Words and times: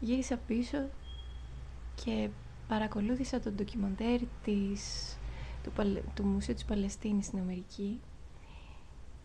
γύρισα 0.00 0.36
πίσω 0.36 0.88
και 2.04 2.28
παρακολούθησα 2.68 3.40
το 3.40 3.50
ντοκιμαντέρ 3.50 4.20
της, 4.44 5.16
του, 5.62 5.72
του 6.14 6.24
Μουσείου 6.24 6.54
της 6.54 6.64
Παλαιστίνης 6.64 7.26
στην 7.26 7.38
Αμερική 7.38 8.00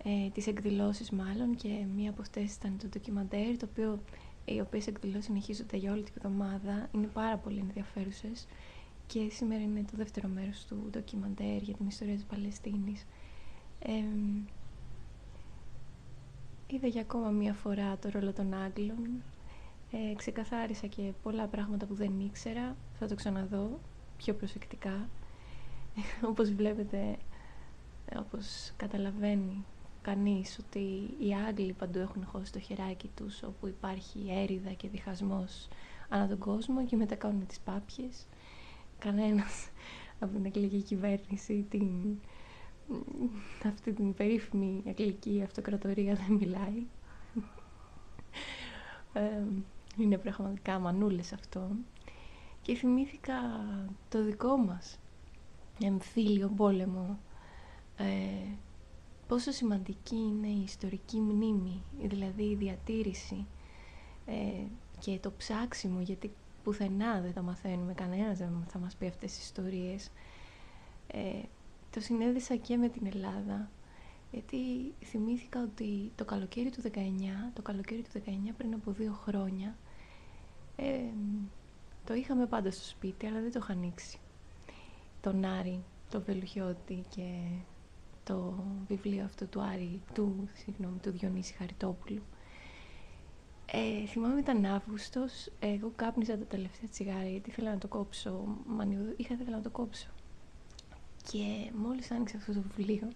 ε, 0.04 0.30
τις 0.34 0.48
εκδηλώσεις 0.48 1.10
μάλλον 1.10 1.56
και 1.56 1.86
μία 1.96 2.10
από 2.10 2.22
αυτές 2.22 2.54
ήταν 2.56 2.78
το 2.78 2.88
ντοκιμαντέρ 2.88 3.58
το 3.58 3.68
οποίο 3.72 4.00
οι 4.46 4.60
οποίες 4.60 4.88
εκδηλώσεις 4.88 5.26
συνεχίζονται 5.26 5.78
για 5.78 5.92
όλη 5.92 6.04
την 6.04 6.14
εβδομάδα 6.18 6.90
είναι 6.92 7.08
πάρα 7.08 7.38
πολύ 7.38 7.60
ενδιαφέρουσες. 7.60 8.48
Και 9.08 9.30
σήμερα 9.30 9.62
είναι 9.62 9.82
το 9.92 9.98
δεύτερο 9.98 10.28
μέρος 10.28 10.66
του 10.66 10.88
ντοκιμαντέρ 10.90 11.62
για 11.62 11.74
την 11.74 11.88
ιστορία 11.88 12.14
της 12.16 12.24
Παλαιστίνης. 12.24 13.06
Ε, 13.80 13.92
είδα 16.68 16.88
για 16.88 17.02
ακόμα 17.02 17.30
μία 17.30 17.54
φορά 17.54 17.98
το 17.98 18.10
ρόλο 18.10 18.34
των 18.34 18.54
Άγγλων 18.54 19.10
ε, 19.92 20.16
ξεκαθάρισα 20.16 20.88
και 20.88 21.12
πολλά 21.24 21.48
πράγματα 21.48 21.86
που 21.86 21.94
δεν 21.94 22.20
ήξερα. 22.20 22.76
Θα 23.00 23.08
το 23.08 23.16
ξαναδώ 23.16 23.80
πιο 24.18 24.34
προσεκτικά. 24.34 25.10
Όπως 26.30 26.52
βλέπετε 26.52 27.18
όπως 28.18 28.72
καταλαβαίνει 28.78 29.66
κανείς 30.02 30.60
ότι 30.60 30.80
οι 31.20 31.34
Άγγλοι 31.48 31.74
παντού 31.74 32.00
έχουν 32.00 32.26
χώσει 32.26 32.52
το 32.52 32.60
χεράκι 32.60 33.10
τους 33.16 33.44
όπου 33.44 33.68
υπάρχει 33.68 34.20
έρηδα 34.30 34.72
και 34.72 34.88
διχασμός 34.88 35.68
ανά 36.10 36.28
τον 36.28 36.38
κόσμο 36.38 36.86
και 36.86 36.96
μετά 36.96 37.16
κάνουν 37.16 37.48
τις 37.48 37.60
πάπιες. 37.60 38.28
Κανένας 39.00 39.70
από 40.20 40.34
την 40.34 40.46
αγγλική 40.46 40.82
κυβέρνηση 40.82 41.66
την, 41.70 41.88
αυτή 43.66 43.94
την 43.94 44.14
περίφημη 44.14 44.84
αγγλική 44.88 45.42
αυτοκρατορία 45.44 46.16
δεν 46.16 46.36
μιλάει. 46.38 46.84
Ε, 49.14 49.44
είναι 49.98 50.18
πραγματικά 50.18 50.80
μανούλες 50.80 51.34
αυτό 51.34 51.70
και 52.62 52.76
θυμήθηκα 52.76 53.34
το 54.10 54.24
δικό 54.24 54.58
μας 54.58 55.00
εμφύλιο 55.84 56.52
πόλεμο 56.56 57.20
ε, 57.98 58.56
πόσο 59.28 59.52
σημαντική 59.52 60.16
είναι 60.16 60.48
η 60.48 60.62
ιστορική 60.64 61.20
μνήμη, 61.20 61.82
δηλαδή 62.02 62.44
η 62.44 62.56
διατήρηση 62.56 63.46
ε, 64.26 64.64
και 65.00 65.20
το 65.22 65.32
ψάξιμο, 65.38 66.02
γιατί 66.02 66.32
πουθενά 66.64 67.22
δεν 67.22 67.34
τα 67.34 67.42
μαθαίνουμε, 67.42 67.94
κανένας 67.94 68.38
δεν 68.38 68.66
θα 68.68 68.80
μας 68.80 68.96
πει 68.96 69.08
αυτές 69.08 69.32
τις 69.32 69.44
ιστορίες. 69.44 70.12
Ε, 71.08 71.42
το 71.92 72.00
συνέδεσα 72.00 72.56
και 72.56 72.78
με 72.78 72.90
την 72.90 73.06
Ελλάδα, 73.06 73.70
γιατί 74.32 74.58
θυμήθηκα 75.04 75.62
ότι 75.62 76.12
το 76.16 76.26
καλοκαίρι 76.26 76.70
του 76.70 76.82
19, 76.82 76.88
το 77.54 77.62
καλοκαίρι 77.62 78.02
του 78.02 78.22
19 78.26 78.54
πριν 78.58 78.74
από 78.74 78.92
δύο 78.92 79.12
χρόνια, 79.12 79.76
ε, 80.76 81.00
το 82.06 82.14
είχαμε 82.14 82.46
πάντα 82.46 82.72
στο 82.72 82.84
σπίτι, 82.84 83.26
αλλά 83.26 83.42
δεν 83.42 83.52
το 83.52 83.60
είχα 83.62 83.74
ανοίξει. 83.74 84.18
Τον 85.22 85.46
Άρη, 85.46 85.84
το 86.10 86.22
Βελουχιώτη 86.22 87.04
και 87.16 87.32
το 88.24 88.64
βιβλίο 88.88 89.24
αυτό 89.24 89.46
του 89.46 89.62
Άρη, 89.62 90.02
του, 90.14 90.50
συγγνώμη, 90.54 90.98
του 91.02 91.12
Διονύση 91.12 91.54
Χαριτόπουλου. 91.54 92.22
Ε, 93.66 94.06
θυμάμαι 94.06 94.40
ήταν 94.40 94.66
Αύγουστος, 94.66 95.50
εγώ 95.60 95.92
κάπνιζα 95.96 96.38
τα 96.38 96.46
τελευταία 96.46 96.90
τσιγάρα 96.90 97.28
γιατί 97.28 97.50
ήθελα 97.50 97.72
να 97.72 97.78
το 97.78 97.88
κόψω, 97.88 98.44
μανιού, 98.68 99.14
είχα 99.18 99.34
ήθελα 99.34 99.56
να 99.56 99.62
το 99.62 99.70
κόψω. 99.70 100.08
Και 101.32 101.72
μόλις 101.76 102.12
άνοιξα 102.12 102.38
αυτό 102.38 102.54
το 102.54 102.62
βιβλίο, 102.62 103.08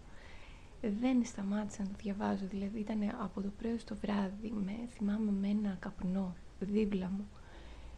δεν 0.89 1.25
σταμάτησα 1.25 1.81
να 1.81 1.87
το 1.87 1.95
διαβάζω, 1.97 2.45
δηλαδή 2.49 2.79
ήταν 2.79 2.99
από 3.21 3.41
το 3.41 3.51
πρωί 3.57 3.77
στο 3.77 3.95
βράδυ, 3.95 4.53
με, 4.65 4.71
θυμάμαι 4.93 5.31
με 5.31 5.47
ένα 5.47 5.77
καπνό 5.79 6.35
δίπλα 6.59 7.09
μου. 7.09 7.27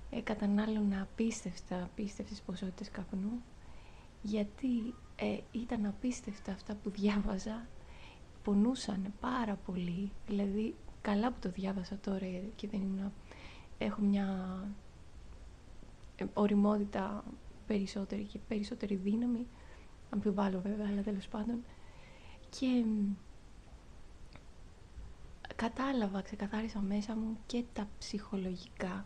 Ε, 0.10 0.22
κατανάλωνα 0.22 1.02
απίστευτα, 1.02 1.84
απίστευτες 1.84 2.42
ποσότητες 2.42 2.90
καπνού, 2.90 3.42
γιατί 4.22 4.94
ε, 5.16 5.38
ήταν 5.52 5.86
απίστευτα 5.86 6.52
αυτά 6.52 6.76
που 6.76 6.90
διάβαζα, 6.90 7.68
πονούσαν 8.44 9.14
πάρα 9.20 9.56
πολύ, 9.66 10.12
δηλαδή 10.28 10.76
καλά 11.02 11.32
που 11.32 11.40
το 11.40 11.50
διάβασα 11.50 11.98
τώρα 11.98 12.26
και 12.56 12.68
δεν 12.68 12.82
ήμουν, 12.82 13.12
έχω 13.78 14.02
μια 14.02 14.28
ε, 16.16 16.26
οριμότητα 16.34 17.24
περισσότερη 17.68 18.24
και 18.24 18.40
περισσότερη 18.48 18.96
δύναμη, 18.96 19.48
αμφιβάλλω 20.10 20.62
βέβαια, 20.62 20.88
αλλά 20.92 21.02
τέλος 21.02 21.28
πάντων, 21.28 21.64
και 22.60 22.86
κατάλαβα, 25.56 26.22
ξεκαθάρισα 26.22 26.80
μέσα 26.80 27.16
μου 27.16 27.38
και 27.46 27.64
τα 27.74 27.88
ψυχολογικά. 28.00 29.06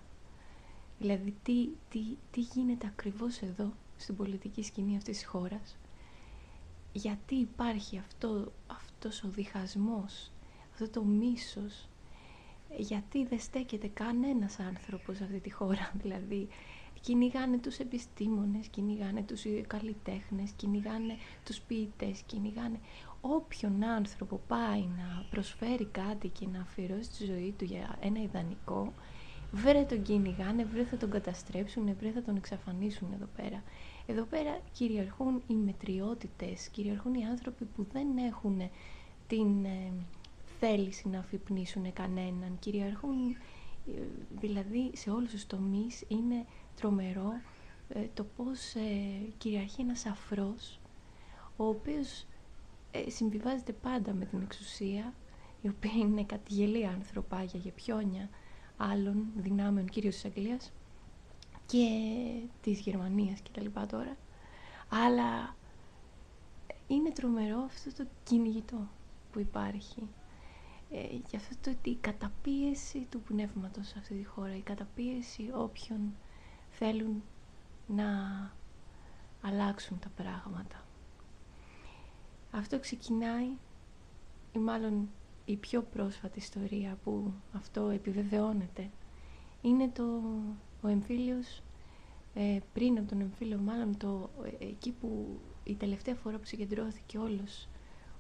Δηλαδή, 0.99 1.35
τι, 1.43 1.69
τι, 1.89 1.99
τι 2.31 2.39
γίνεται 2.39 2.87
ακριβώς 2.87 3.41
εδώ, 3.41 3.71
στην 3.97 4.15
πολιτική 4.15 4.63
σκηνή 4.63 4.97
αυτής 4.97 5.17
της 5.17 5.25
χώρας. 5.27 5.77
Γιατί 6.93 7.35
υπάρχει 7.35 7.97
αυτό, 7.97 8.51
αυτός 8.67 9.23
ο 9.23 9.27
διχασμός, 9.27 10.31
αυτό 10.71 10.89
το 10.89 11.03
μίσος, 11.03 11.87
γιατί 12.77 13.25
δεν 13.25 13.39
στέκεται 13.39 13.87
κανένας 13.87 14.59
άνθρωπος 14.59 15.17
σε 15.17 15.23
αυτή 15.23 15.39
τη 15.39 15.51
χώρα, 15.51 15.91
δηλαδή 16.01 16.47
κυνηγάνε 17.01 17.57
τους 17.57 17.77
επιστήμονες, 17.77 18.67
κυνηγάνε 18.67 19.21
τους 19.23 19.43
καλλιτέχνες, 19.67 20.51
κυνηγάνε 20.51 21.17
τους 21.45 21.59
ποιητές, 21.59 22.21
κυνηγάνε 22.21 22.79
όποιον 23.21 23.83
άνθρωπο 23.83 24.41
πάει 24.47 24.81
να 24.97 25.25
προσφέρει 25.29 25.85
κάτι 25.85 26.27
και 26.27 26.47
να 26.53 26.61
αφιερώσει 26.61 27.09
τη 27.09 27.25
ζωή 27.25 27.53
του 27.57 27.65
για 27.65 27.97
ένα 28.01 28.21
ιδανικό, 28.21 28.93
βρε 29.51 29.83
τον 29.83 30.01
κυνηγάνε, 30.01 30.65
βρε 30.65 30.83
θα 30.83 30.97
τον 30.97 31.09
καταστρέψουν, 31.09 31.95
βρε 31.99 32.11
θα 32.11 32.21
τον 32.21 32.35
εξαφανίσουν 32.35 33.07
εδώ 33.13 33.27
πέρα. 33.35 33.63
Εδώ 34.05 34.23
πέρα 34.23 34.59
κυριαρχούν 34.71 35.41
οι 35.47 35.53
μετριότητες, 35.53 36.67
κυριαρχούν 36.67 37.13
οι 37.13 37.25
άνθρωποι 37.25 37.65
που 37.65 37.85
δεν 37.93 38.17
έχουν 38.17 38.61
την 39.27 39.65
ε, 39.65 39.91
θέληση 40.59 41.09
να 41.09 41.19
αφυπνίσουν 41.19 41.93
κανέναν, 41.93 42.57
κυριαρχούν 42.59 43.31
ε, 43.87 44.01
δηλαδή 44.39 44.91
σε 44.93 45.09
όλους 45.09 45.31
τους 45.31 45.47
τομείς 45.47 46.03
είναι 46.07 46.45
τρομερό 46.75 47.31
ε, 47.89 47.99
το 48.13 48.23
πώς 48.35 48.59
κυριαρχεί 49.37 49.81
ένας 49.81 50.05
αφρός 50.05 50.79
ο 51.57 51.65
οποίος 51.65 52.25
συμβιβάζεται 53.07 53.71
πάντα 53.71 54.13
με 54.13 54.25
την 54.25 54.41
εξουσία 54.41 55.13
η 55.61 55.67
οποία 55.67 55.91
είναι 55.91 56.23
κατηγελή 56.23 56.87
ανθρωπάγια 56.87 57.59
για 57.59 57.71
πιόνια 57.71 58.29
άλλων 58.77 59.25
δυνάμεων 59.37 59.87
κυρίως 59.89 60.13
της 60.15 60.25
Αγγλίας 60.25 60.71
και 61.65 61.87
της 62.61 62.79
Γερμανίας 62.79 63.39
και 63.39 63.49
τα 63.53 63.61
λοιπά 63.61 63.85
τώρα. 63.85 64.17
Αλλά 64.89 65.55
είναι 66.87 67.09
τρομερό 67.11 67.59
αυτό 67.59 68.03
το 68.03 68.09
κυνηγητό 68.23 68.87
που 69.31 69.39
υπάρχει. 69.39 70.07
Ε, 70.91 71.15
για 71.29 71.39
αυτό 71.39 71.55
το 71.61 71.69
ότι 71.69 71.89
η 71.89 71.95
καταπίεση 72.01 73.07
του 73.09 73.21
πνεύματος 73.21 73.87
σε 73.87 73.95
αυτή 73.97 74.13
τη 74.13 74.23
χώρα, 74.23 74.55
η 74.55 74.61
καταπίεση 74.61 75.49
όποιων 75.53 76.13
θέλουν 76.69 77.23
να 77.87 78.07
αλλάξουν 79.41 79.99
τα 79.99 80.09
πράγματα. 80.23 80.85
Αυτό 82.51 82.79
ξεκινάει, 82.79 83.47
ή 84.53 84.59
μάλλον 84.59 85.09
η 85.45 85.55
πιο 85.55 85.81
πρόσφατη 85.81 86.39
ιστορία 86.39 86.97
που 87.03 87.33
αυτό 87.53 87.89
επιβεβαιώνεται, 87.89 88.89
είναι 89.61 89.87
το 89.89 90.21
ο 90.81 90.87
εμφύλιος 90.87 91.61
ε, 92.33 92.59
πριν 92.73 92.97
από 92.97 93.07
τον 93.07 93.21
εμφύλιο 93.21 93.57
μάλλον 93.57 93.97
το, 93.97 94.29
ε, 94.59 94.65
εκεί 94.65 94.91
που 94.91 95.39
η 95.63 95.75
τελευταία 95.75 96.15
φορά 96.15 96.37
που 96.37 96.45
συγκεντρώθηκε 96.45 97.17
όλος 97.17 97.67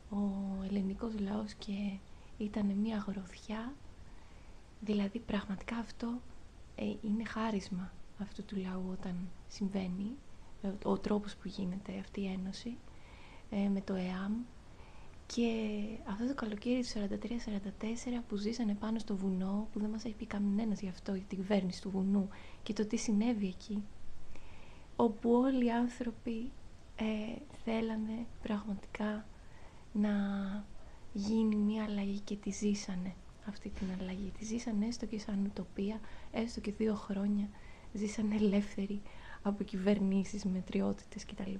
ο 0.09 0.17
ελληνικός 0.63 1.19
λαός 1.19 1.53
και 1.53 1.97
ήταν 2.37 2.65
μια 2.65 3.05
γροθιά 3.07 3.73
δηλαδή 4.81 5.19
πραγματικά 5.19 5.75
αυτό 5.77 6.19
ε, 6.75 6.83
είναι 7.01 7.25
χάρισμα 7.25 7.91
αυτού 8.19 8.43
του 8.45 8.55
λαού 8.55 8.83
όταν 8.91 9.15
συμβαίνει 9.47 10.15
ο, 10.83 10.97
τρόπος 10.97 11.35
που 11.35 11.47
γίνεται 11.47 11.97
αυτή 11.99 12.21
η 12.21 12.27
ένωση 12.27 12.77
με 13.51 13.81
το 13.85 13.93
ΕΑΜ 13.95 14.33
και 15.25 15.51
αυτό 16.05 16.27
το 16.27 16.33
καλοκαίρι 16.35 16.81
του 16.81 17.17
43-44 18.19 18.21
που 18.27 18.35
ζήσανε 18.35 18.73
πάνω 18.73 18.99
στο 18.99 19.15
βουνό, 19.15 19.67
που 19.73 19.79
δεν 19.79 19.89
μας 19.89 20.05
έχει 20.05 20.13
πει 20.13 20.25
κανένας 20.25 20.81
γι' 20.81 20.87
αυτό, 20.87 21.15
για 21.15 21.25
την 21.27 21.37
κυβέρνηση 21.37 21.81
του 21.81 21.89
βουνού 21.89 22.29
και 22.63 22.73
το 22.73 22.85
τι 22.85 22.97
συνέβη 22.97 23.47
εκεί, 23.47 23.83
όπου 24.95 25.31
όλοι 25.31 25.65
οι 25.65 25.71
άνθρωποι 25.71 26.51
ε, 26.95 27.05
θέλανε 27.63 28.25
πραγματικά 28.41 29.25
να 29.93 30.11
γίνει 31.13 31.55
μια 31.55 31.83
αλλαγή 31.83 32.19
και 32.19 32.35
τη 32.35 32.49
ζήσανε 32.49 33.13
αυτή 33.47 33.69
την 33.69 33.87
αλλαγή. 33.99 34.31
Τη 34.39 34.45
ζήσανε 34.45 34.85
έστω 34.85 35.05
και 35.05 35.19
σαν 35.19 35.45
ουτοπία, 35.45 35.99
έστω 36.31 36.59
και 36.59 36.71
δύο 36.71 36.95
χρόνια 36.95 37.49
ζήσανε 37.93 38.35
ελεύθεροι 38.35 39.01
από 39.41 39.63
κυβερνήσεις, 39.63 40.45
μετριότητες 40.45 41.25
κτλ 41.25 41.55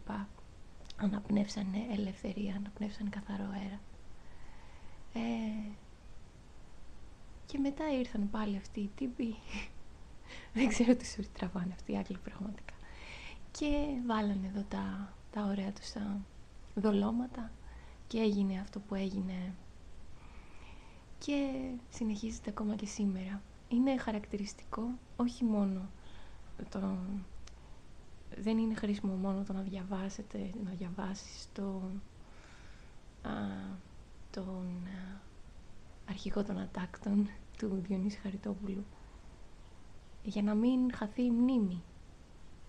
αναπνεύσανε 1.02 1.78
ελευθερία, 1.92 2.56
αναπνεύσανε 2.56 3.10
καθαρό 3.10 3.50
αέρα. 3.54 3.80
Ε, 5.14 5.72
και 7.46 7.58
μετά 7.58 7.92
ήρθαν 8.00 8.30
πάλι 8.30 8.58
αυτοί 8.58 8.80
οι 8.80 8.92
τύποι 8.96 9.36
δεν 10.54 10.68
ξέρω 10.68 10.96
τι 10.96 11.08
σου 11.08 11.24
τραβάνε 11.34 11.74
αυτοί 11.74 11.92
οι 11.92 11.98
Άγγλοι 11.98 12.18
πραγματικά. 12.18 12.74
Και 13.52 13.88
βάλανε 14.06 14.48
εδώ 14.48 14.66
τα, 14.70 15.14
τα 15.32 15.44
ωραία 15.44 15.72
τους 15.72 15.92
τα 15.92 16.20
δολώματα 16.76 17.52
και 18.08 18.18
έγινε 18.18 18.60
αυτό 18.60 18.80
που 18.80 18.96
έγινε 18.96 19.54
και 21.18 21.70
συνεχίζεται 21.90 22.50
ακόμα 22.50 22.76
και 22.76 22.86
σήμερα. 22.86 23.42
Είναι 23.70 23.98
χαρακτηριστικό 23.98 24.84
όχι 25.16 25.44
μόνο 25.44 25.90
το... 26.70 26.98
Δεν 28.38 28.58
είναι 28.58 28.74
χρήσιμο 28.76 29.14
μόνο 29.14 29.44
το 29.44 29.54
να 29.54 29.62
διαβάσετε, 29.62 30.50
να 30.66 30.72
διαβάσεις 30.72 31.48
το, 31.54 31.82
α, 33.22 33.32
τον 34.32 34.88
αρχηγό 36.10 36.44
των 36.44 36.60
ατάκτων 36.60 37.28
του 37.58 37.84
Διονύση 37.88 38.18
Χαριτόπουλου. 38.18 38.86
Για 40.24 40.42
να 40.42 40.54
μην 40.54 40.94
χαθεί 40.94 41.22
η 41.24 41.32
μνήμη 41.32 41.82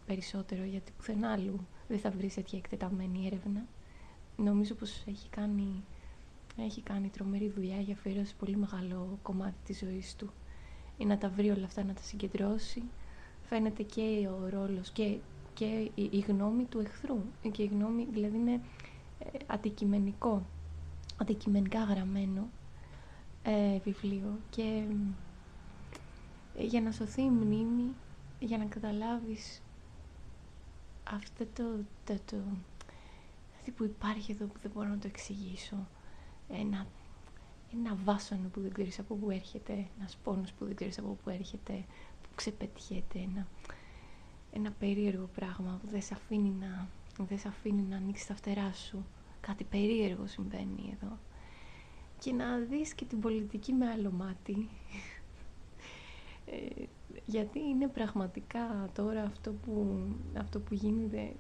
περισσότερο 0.07 0.65
γιατί 0.65 0.93
πουθενά 0.97 1.33
άλλου 1.33 1.67
δεν 1.89 1.99
θα 1.99 2.11
βρεις 2.11 2.35
τέτοια 2.35 2.59
εκτεταμένη 2.59 3.27
έρευνα. 3.27 3.67
Νομίζω 4.37 4.75
πως 4.75 5.03
έχει 5.07 5.29
κάνει 5.29 5.85
έχει 6.57 6.81
κάνει 6.81 7.09
τρομερή 7.09 7.49
δουλειά 7.49 7.81
για 7.81 7.95
αφιερώσει 7.95 8.35
πολύ 8.37 8.57
μεγάλο 8.57 9.19
κομμάτι 9.23 9.55
της 9.65 9.79
ζωής 9.79 10.17
του. 10.17 10.33
Ή 10.99 11.05
να 11.05 11.19
τα 11.19 11.29
βρει 11.29 11.51
όλα 11.51 11.65
αυτά 11.65 11.85
να 11.85 11.93
τα 11.93 12.03
συγκεντρώσει. 12.03 12.83
Φαίνεται 13.49 13.83
και 13.83 14.29
ο 14.29 14.49
ρόλος 14.49 14.91
και, 14.91 15.19
και 15.55 15.91
η, 15.95 16.19
γνώμη 16.19 16.65
του 16.65 16.79
εχθρού. 16.79 17.19
Και 17.53 17.63
η 17.63 17.67
γνώμη 17.67 18.09
δηλαδή 18.13 18.37
είναι 18.37 18.61
ε, 19.19 19.39
αντικειμενικό 19.47 20.43
αντικειμενικά 21.17 21.85
γραμμένο 21.85 22.49
ε, 23.43 23.79
βιβλίο. 23.85 24.39
Και 24.51 24.85
ε, 26.57 26.65
για 26.65 26.81
να 26.81 26.93
σωθεί 26.93 27.23
η 27.23 27.31
μνήμη 27.31 27.93
για 28.41 28.59
να 28.59 28.65
καταλάβεις 28.65 29.63
αυτό 31.05 31.47
το, 31.55 31.63
το, 32.05 32.19
το, 32.27 32.37
αυτό 33.59 33.71
που 33.77 33.85
υπάρχει 33.85 34.33
εδώ 34.33 34.45
που 34.45 34.59
δεν 34.63 34.71
μπορώ 34.75 34.89
να 34.89 34.99
το 34.99 35.07
εξηγήσω 35.07 35.77
ένα, 36.49 36.87
ένα 37.73 37.97
βάσανο 38.05 38.49
που 38.49 38.61
δεν 38.61 38.73
ξέρεις 38.73 38.99
από 38.99 39.15
πού 39.15 39.31
έρχεται 39.31 39.87
ένας 39.99 40.17
πόνος 40.25 40.53
που 40.53 40.65
δεν 40.65 40.75
ξέρεις 40.75 40.99
από 40.99 41.19
πού 41.25 41.31
έρχεται 41.31 41.73
που 42.23 42.29
ξεπετιέται 42.35 43.19
ένα, 43.19 43.47
ένα 44.53 44.71
περίεργο 44.79 45.29
πράγμα 45.35 45.79
που 45.83 45.89
δεν 45.91 46.03
σε 46.03 46.15
αφήνει 46.15 46.55
να, 46.61 46.89
δεν 47.29 47.39
σε 47.39 47.49
αφήνει 47.49 47.83
να 47.83 47.97
ανοίξεις 47.97 48.27
τα 48.27 48.35
φτερά 48.35 48.73
σου. 48.73 49.05
Κάτι 49.41 49.65
περίεργο 49.65 50.27
συμβαίνει 50.27 50.97
εδώ. 51.01 51.19
Και 52.19 52.33
να 52.33 52.59
δεις 52.59 52.95
και 52.95 53.05
την 53.05 53.21
πολιτική 53.21 53.73
με 53.73 53.87
άλλο 53.89 54.11
μάτι. 54.11 54.69
Ε, 56.47 56.83
γιατί 57.27 57.59
είναι 57.59 57.89
πραγματικά 57.89 58.91
τώρα 58.95 59.23
αυτό 59.23 59.53
που, 59.53 59.99
αυτό 60.39 60.61
που 60.61 60.75
γίνεται 60.75 61.33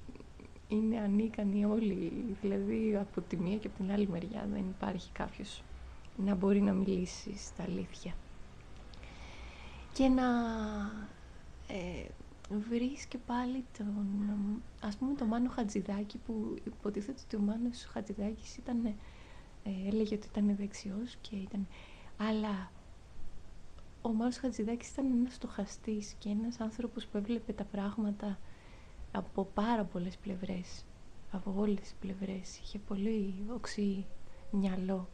είναι 0.68 0.98
ανίκανοι 0.98 1.64
όλοι. 1.64 2.36
Δηλαδή 2.40 2.96
από 2.96 3.20
τη 3.20 3.36
μία 3.36 3.56
και 3.56 3.66
από 3.66 3.76
την 3.76 3.92
άλλη 3.92 4.08
μεριά 4.08 4.48
δεν 4.52 4.64
υπάρχει 4.68 5.10
κάποιος 5.12 5.62
να 6.16 6.34
μπορεί 6.34 6.60
να 6.60 6.72
μιλήσει 6.72 7.36
στα 7.36 7.62
αλήθεια. 7.62 8.14
Και 9.92 10.08
να 10.08 10.24
ε, 11.66 12.04
βρεις 12.68 13.06
και 13.06 13.18
πάλι 13.18 13.64
τον 13.78 14.62
ας 14.82 14.96
πούμε 14.96 15.14
τον 15.14 15.26
Μάνο 15.28 15.50
Χατζηδάκη 15.50 16.18
που 16.18 16.56
υποτίθεται 16.64 17.20
ότι 17.24 17.36
ο 17.36 17.40
Μάνος 17.40 17.84
Χατζηδάκης 17.84 18.56
ήταν 18.56 18.86
ε, 18.86 18.94
έλεγε 19.86 20.14
ότι 20.14 20.26
ήταν 20.26 20.56
δεξιός 20.56 21.16
και 21.20 21.36
ήταν 21.36 21.66
αλλά 22.16 22.70
ο 24.02 24.12
Μάνος 24.12 24.36
Χατζηδάκης 24.36 24.90
ήταν 24.90 25.10
ένας 25.10 25.34
στοχαστής 25.34 26.14
και 26.18 26.28
ένας 26.28 26.60
άνθρωπος 26.60 27.06
που 27.06 27.16
έβλεπε 27.16 27.52
τα 27.52 27.64
πράγματα 27.64 28.38
από 29.12 29.44
πάρα 29.54 29.84
πολλές 29.84 30.16
πλευρές, 30.16 30.84
από 31.30 31.54
όλες 31.56 31.80
τις 31.80 31.94
πλευρές. 32.00 32.58
Είχε 32.58 32.78
πολύ 32.78 33.34
οξύ 33.54 34.06
μυαλό. 34.50 35.08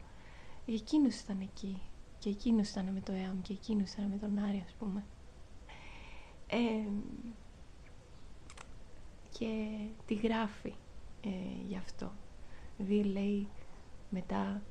Εκείνος 0.67 1.20
ήταν 1.20 1.40
εκεί 1.40 1.81
και 2.19 2.29
εκείνος 2.29 2.70
ήταν 2.70 2.85
με 2.93 3.00
το 3.00 3.12
ΕΑΜ 3.12 3.40
και 3.43 3.52
εκείνος 3.52 3.93
ήταν 3.93 4.05
με 4.06 4.17
τον 4.17 4.38
Άρη 4.38 4.62
ας 4.67 4.73
πούμε. 4.79 5.05
Και 9.39 9.79
τη 10.06 10.15
γράφει 10.15 10.75
ε, 11.25 11.29
γι' 11.69 11.77
αυτό. 11.77 12.12
Δηλαδή 12.77 13.09
λέει 13.09 13.49
μετά 14.11 14.62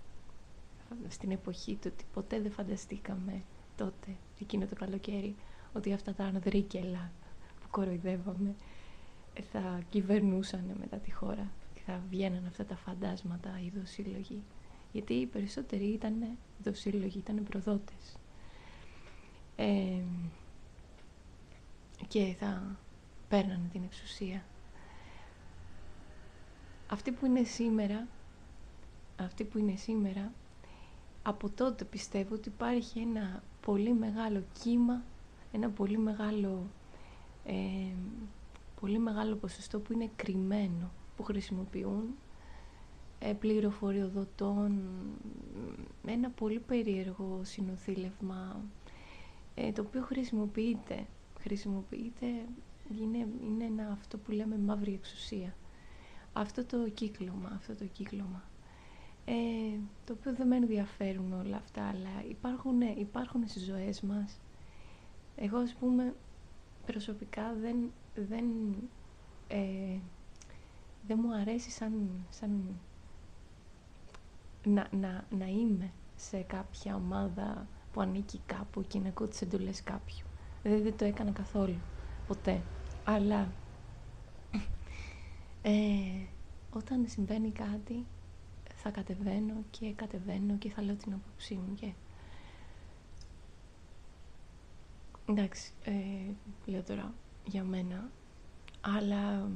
στην 1.07 1.31
εποχή 1.31 1.73
του 1.75 1.91
ότι 1.93 2.05
ποτέ 2.13 2.41
δεν 2.41 2.51
φανταστήκαμε 2.51 3.43
τότε, 3.75 4.15
εκείνο 4.39 4.65
το 4.65 4.75
καλοκαίρι, 4.75 5.35
ότι 5.73 5.93
αυτά 5.93 6.13
τα 6.13 6.23
ανδρίκελα 6.23 7.11
που 7.61 7.67
κοροϊδεύαμε 7.71 8.55
θα 9.51 9.81
κυβερνούσαν 9.89 10.75
μετά 10.79 10.97
τη 10.97 11.11
χώρα 11.11 11.51
και 11.73 11.81
θα 11.85 12.01
βγαίναν 12.09 12.45
αυτά 12.47 12.65
τα 12.65 12.75
φαντάσματα 12.75 13.59
οι 13.61 13.71
δοσύλλογοι. 13.79 14.43
Γιατί 14.91 15.13
οι 15.13 15.25
περισσότεροι 15.25 15.85
ήταν 15.85 16.37
δοσύλλογοι, 16.63 17.17
ήταν 17.17 17.43
προδότες. 17.43 18.17
Ε, 19.55 20.01
και 22.07 22.35
θα 22.39 22.77
παίρνανε 23.29 23.67
την 23.71 23.81
εξουσία. 23.83 24.43
Αυτοί 26.87 27.11
που 27.11 27.25
είναι 27.25 27.43
σήμερα, 27.43 28.07
αυτοί 29.15 29.43
που 29.43 29.57
είναι 29.57 29.75
σήμερα, 29.75 30.31
από 31.23 31.49
τότε 31.49 31.83
πιστεύω 31.85 32.35
ότι 32.35 32.47
υπάρχει 32.49 32.99
ένα 32.99 33.43
πολύ 33.65 33.93
μεγάλο 33.93 34.43
κύμα, 34.63 35.01
ένα 35.51 35.69
πολύ 35.69 35.97
μεγάλο 35.97 36.67
ε, 37.45 37.53
πολύ 38.81 38.99
μεγάλο 38.99 39.35
ποσοστό 39.35 39.79
που 39.79 39.93
είναι 39.93 40.09
κρυμμένο, 40.15 40.91
που 41.15 41.23
χρησιμοποιούν 41.23 42.03
ε, 43.19 43.33
πληροφοριοδοτών, 43.33 44.81
ένα 46.05 46.29
πολύ 46.29 46.59
περίεργο 46.59 47.39
συνοθήλευμα, 47.43 48.61
ε, 49.55 49.71
το 49.71 49.81
οποίο 49.81 50.01
χρησιμοποιείται, 50.01 51.05
χρησιμοποιείται, 51.47 52.25
είναι, 53.01 53.27
είναι 53.43 53.63
ένα, 53.63 53.89
αυτό 53.91 54.17
που 54.17 54.31
λέμε 54.31 54.57
μαύρη 54.57 54.93
εξουσία. 54.93 55.55
Αυτό 56.33 56.65
το 56.65 56.89
κύκλωμα, 56.89 57.51
αυτό 57.55 57.75
το 57.75 57.85
κύκλωμα. 57.85 58.43
Ε, 59.25 59.33
το 60.05 60.13
οποίο 60.13 60.33
δεν 60.33 60.47
με 60.47 60.55
ενδιαφέρουν 60.55 61.33
όλα 61.33 61.57
αυτά, 61.57 61.87
αλλά 61.87 62.23
υπάρχουν, 62.29 62.81
υπάρχουν 62.81 63.47
στις 63.47 63.63
ζωές 63.65 64.01
μας. 64.01 64.39
Εγώ, 65.35 65.57
ας 65.57 65.73
πούμε, 65.79 66.15
προσωπικά 66.85 67.53
δεν, 67.61 67.91
δεν, 68.15 68.45
ε, 69.47 69.97
δεν 71.07 71.19
μου 71.21 71.33
αρέσει 71.35 71.69
σαν, 71.69 72.09
σαν 72.29 72.79
να, 74.63 74.87
να, 74.91 75.25
να 75.29 75.45
είμαι 75.47 75.91
σε 76.15 76.37
κάποια 76.41 76.95
ομάδα 76.95 77.67
που 77.93 78.01
ανήκει 78.01 78.41
κάπου 78.45 78.81
και 78.81 78.99
να 78.99 79.07
ακούω 79.09 79.27
τις 79.27 79.41
εντολές 79.41 79.83
κάποιου. 79.83 80.26
Δηλαδή 80.67 80.83
δεν 80.85 80.97
το 80.97 81.05
έκανα 81.05 81.31
καθόλου, 81.31 81.75
ποτέ. 82.27 82.61
Αλλά 83.03 83.51
ε, 85.61 85.71
όταν 86.73 87.05
συμβαίνει 87.07 87.51
κάτι 87.51 88.05
θα 88.75 88.89
κατεβαίνω 88.89 89.53
και 89.71 89.93
κατεβαίνω 89.93 90.57
και 90.57 90.69
θα 90.69 90.81
λέω 90.81 90.95
την 90.95 91.13
απόψή 91.13 91.53
μου 91.53 91.73
και 91.79 91.91
εντάξει, 95.25 95.71
ε, 95.83 95.91
λέω 96.65 96.83
τώρα 96.83 97.13
για 97.45 97.63
μένα, 97.63 98.09
αλλά 98.81 99.49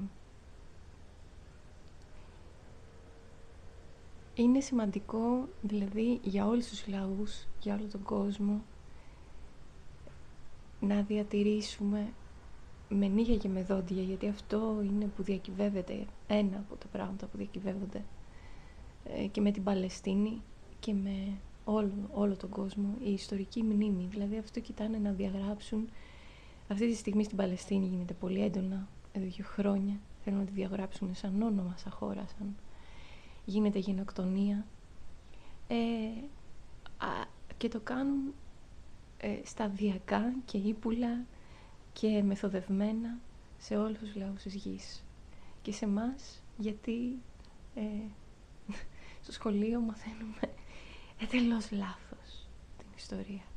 είναι 4.33 4.59
σημαντικό, 4.59 5.47
δηλαδή, 5.61 6.19
για 6.23 6.45
όλους 6.47 6.67
τους 6.67 6.87
λαούς, 6.87 7.47
για 7.59 7.75
όλο 7.75 7.85
τον 7.91 8.03
κόσμο, 8.03 8.61
να 10.81 11.01
διατηρήσουμε 11.01 12.07
με 12.89 13.07
νύχια 13.07 13.37
και 13.37 13.47
με 13.47 13.63
δόντια, 13.63 14.01
γιατί 14.01 14.27
αυτό 14.27 14.81
είναι 14.83 15.05
που 15.05 15.23
διακυβεύεται, 15.23 16.05
ένα 16.27 16.57
από 16.57 16.75
τα 16.75 16.87
πράγματα 16.91 17.25
που 17.25 17.37
διακυβεύονται 17.37 18.03
ε, 19.03 19.25
και 19.25 19.41
με 19.41 19.51
την 19.51 19.63
Παλαιστίνη 19.63 20.41
και 20.79 20.93
με 20.93 21.37
όλο, 21.65 21.91
όλο 22.11 22.35
τον 22.35 22.49
κόσμο, 22.49 22.95
η 23.03 23.11
ιστορική 23.11 23.63
μνήμη. 23.63 24.07
Δηλαδή 24.09 24.37
αυτό 24.37 24.59
κοιτάνε 24.59 24.97
να 24.97 25.11
διαγράψουν 25.11 25.89
αυτή 26.67 26.87
τη 26.87 26.95
στιγμή 26.95 27.23
στην 27.23 27.37
Παλαιστίνη 27.37 27.85
γίνεται 27.85 28.13
πολύ 28.13 28.41
έντονα, 28.43 28.87
εδώ 29.11 29.25
και 29.25 29.43
χρόνια. 29.43 29.99
Θέλουν 30.23 30.39
να 30.39 30.45
τη 30.45 30.51
διαγράψουν 30.51 31.15
σαν 31.15 31.41
όνομα, 31.41 31.75
σαν 31.77 31.91
χώρα, 31.91 32.25
σαν... 32.37 32.55
Γίνεται 33.45 33.79
γενοκτονία. 33.79 34.65
Ε, 35.67 35.75
και 37.57 37.67
το 37.69 37.79
κάνουν 37.79 38.33
ε, 39.23 39.39
σταδιακά 39.43 40.33
και 40.45 40.57
ύπουλα 40.57 41.25
και 41.93 42.23
μεθοδευμένα 42.23 43.19
σε 43.57 43.77
όλους 43.77 43.97
τους 43.97 44.15
λαούς 44.15 44.41
της 44.41 44.53
γης. 44.55 45.03
Και 45.61 45.71
σε 45.71 45.85
εμάς 45.85 46.41
γιατί 46.57 47.21
ε, 47.75 47.81
στο 49.23 49.31
σχολείο 49.31 49.79
μαθαίνουμε 49.79 50.39
εντελώς 51.21 51.71
λάθος 51.71 52.47
την 52.77 52.87
ιστορία. 52.95 53.50